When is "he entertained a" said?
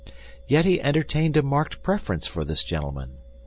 0.65-1.43